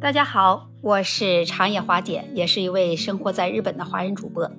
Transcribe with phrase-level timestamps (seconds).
[0.00, 4.50] 大家好，我是长野华姐，也是一位生活在日本的华人主播。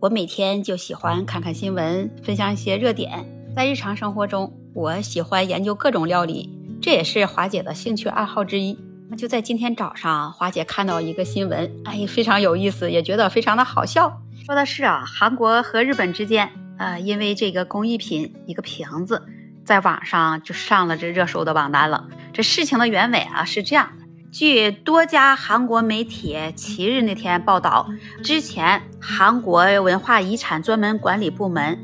[0.00, 3.26] 我每天就喜欢看看新闻，分享一些热点。
[3.56, 8.78] 在日常生活中，我喜欢研究各种料理，这也是华姐的兴趣爱好之一。
[9.10, 14.22] 那就在今天早上，华姐看到一个新闻，哎，非常有意思，也觉得非常的好笑。
[14.46, 19.24] 说的是啊，韩国和日本之间，呃，因为这个工艺品一个瓶子，
[19.64, 22.06] 在网上就上了这热搜的榜单了。
[22.32, 27.88] 这事情的原委啊是这样的：据多家韩国媒体七日那天报道，
[28.22, 31.78] 之前韩国文化遗产专门管理部门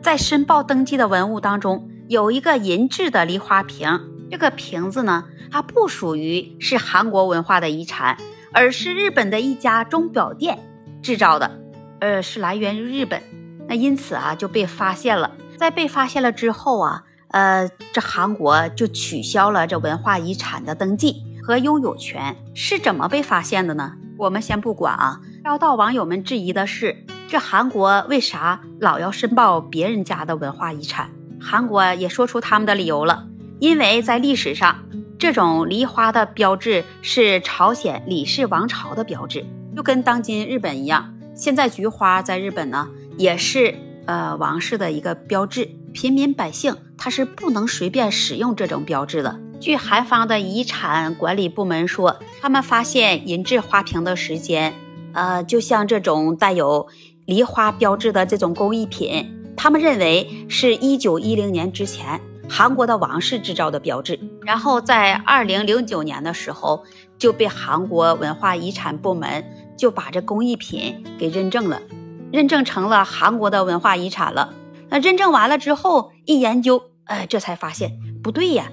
[0.00, 4.00] 在申报登记的文物当中，有一个银质的梨花瓶。
[4.30, 8.16] 这个瓶子呢，它不属于是韩国文化的遗产，
[8.52, 10.58] 而是日本的一家钟表店
[11.02, 11.50] 制造的，
[12.00, 13.22] 呃，是来源于日本。
[13.68, 15.32] 那因此啊，就被发现了。
[15.56, 22.36] 在被发现了之后啊，呃，这韩国就取消了这文化遗产的登记和拥有权。
[22.52, 23.94] 是怎么被发现的呢？
[24.18, 25.18] 我们先不管啊。
[25.42, 31.10] 遭到网友们质疑的是，这韩国为啥老要申报别人家的文化遗产？
[31.40, 33.26] 韩国也说出他们的理由了。
[33.60, 34.76] 因为在历史上，
[35.18, 41.14] 这种梨花的标志是朝鲜李氏王朝的标志，就跟当今日本一样。
[41.34, 43.74] 现在菊花在日本呢，也是
[44.04, 45.70] 呃王室的一个标志。
[45.94, 49.40] 平民百姓他是不能随便使用这种标志的。
[49.60, 54.74] 据韩方的遗产管理部门说，他们发现银质花瓶的时间，
[55.12, 56.86] 呃，就像这种带有
[57.26, 62.20] 梨花标志的这种工艺品，他们认为是一九一零年之前。
[62.50, 66.82] 韩国的王室制造的标志，然后在二零零九年的时候
[67.18, 69.44] 就被韩国文化遗产部门
[69.76, 71.82] 就把这工艺品给认证了，
[72.32, 74.54] 认证成了韩国的文化遗产了。
[74.88, 78.72] 那认证完了之后一研究，哎，这才发现不对呀，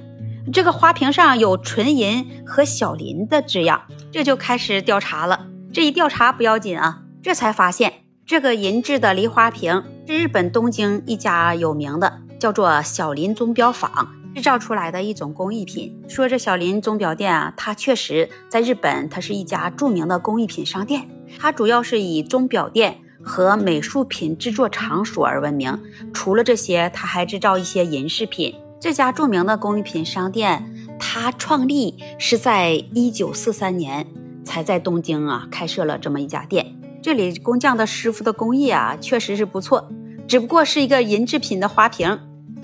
[0.53, 5.47] 这个花瓶上有纯银和小林的字样，这就开始调查了。
[5.73, 7.93] 这一调查不要紧啊，这才发现
[8.25, 12.21] 这个银质的梨花瓶是日本东京一家有名的。
[12.37, 15.97] 叫做小林钟表坊制造出来的一种工艺品。
[16.07, 21.09] 说这小林钟表店啊，它确实在日本，它是一家著名的工艺品商店。
[21.39, 25.81] 它主要是以钟表店和美术品制作场所而闻名。
[26.13, 28.53] 除了这些，它还制造一些银饰品。
[28.85, 34.05] 这家著名的工艺品商店，它创立是在一九四三年
[34.43, 36.79] 才在东京啊开设了这么一家店。
[37.01, 39.89] 这里工匠的师傅的工艺啊，确实是不错。
[40.27, 42.19] 只不过是一个银制品的花瓶，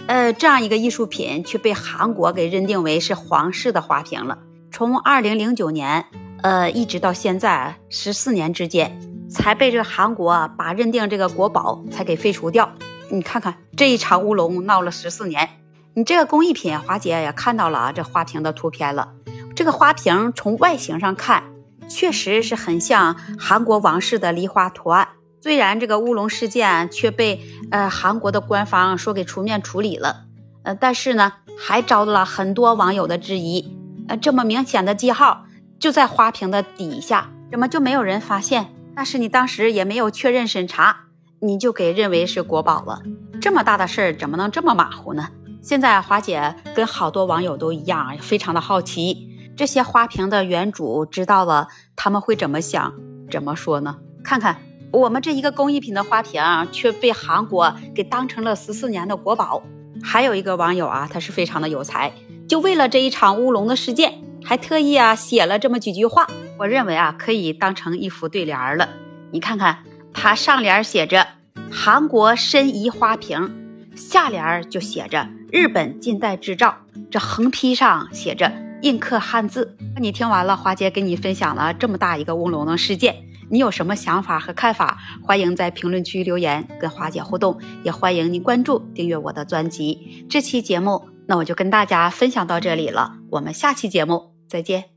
[0.06, 4.38] 呃，这样一个艺术品却被韩国给认定为是皇室的花瓶了。
[4.70, 6.06] 从二零零九年，
[6.44, 8.96] 呃，一直到现在十四年之间，
[9.28, 12.72] 才被这个韩国把认定这个国宝才给废除掉。
[13.10, 15.50] 你看看这一场乌龙闹了十四年，
[15.94, 19.10] 你这个工艺品，华姐也看到了啊，这花瓶的图片了。
[19.54, 21.44] 这个花瓶从外形上看，
[21.90, 25.10] 确实是很像韩国王室的梨花图案。
[25.42, 27.42] 虽然这个乌龙事件却被
[27.72, 30.24] 呃韩国的官方说给出面处理了，
[30.64, 33.78] 呃，但是呢，还遭到了很多网友的质疑。
[34.08, 35.44] 呃，这么明显的记号
[35.78, 38.74] 就在花瓶的底下，怎么就没有人发现？
[38.96, 41.08] 但是你当时也没有确认审查，
[41.42, 43.02] 你就给认为是国宝了？
[43.42, 45.28] 这么大的事儿怎么能这么马虎呢？
[45.62, 52.94] 现在华姐跟好多网友都一样，非常的好奇，这些花瓶的原主知道了他们会怎么想，
[53.30, 53.98] 怎么说呢？
[54.24, 54.58] 看看。
[54.92, 59.64] 我们这一个工艺品的花瓶却被韩国给当成了十四年的国宝。
[60.04, 62.12] 还有一个网友啊，他是非常的有才，
[62.46, 66.28] 就为了这一场乌龙的事件，还特意啊写了这么几句话。
[66.58, 68.90] 我认为啊，可以当成一幅对联了。
[69.32, 69.78] 你看看，
[70.14, 71.26] 他上联写着
[71.72, 73.50] “韩国申遗花瓶”，
[73.96, 76.76] 下联就写着“日本近代制造”，
[77.12, 79.76] 这横批上写着“印刻汉字”。
[79.96, 83.16] 那你听完了，华姐给你分享了这么大一个乌龙的事件。
[83.50, 84.98] 你有什么想法和看法？
[85.22, 90.26] 欢迎在评论区留言跟华姐互动，也欢迎您关注订阅我的专辑。
[90.30, 94.91] 这期节目，那我就跟大家分享到这里了，我们下期节目再见。